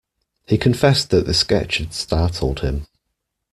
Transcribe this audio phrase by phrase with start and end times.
[0.47, 2.87] He confessed that the sketch had startled him.